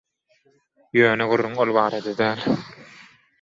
Ýöne 1.01 1.27
gürrüň 1.33 1.59
ol 1.65 1.75
barada 1.77 2.15
däl. 2.23 2.43